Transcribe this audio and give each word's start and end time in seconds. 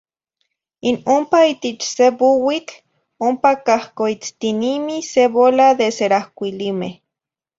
In 0.89 0.95
ompa 1.15 1.37
itich 1.51 1.83
se 1.95 2.05
buuitl, 2.17 2.73
ompa 3.27 3.51
cahcoitztinimi 3.65 4.95
se 5.11 5.23
bola 5.35 5.67
de 5.79 5.87
serahocuilimeh. 5.97 6.95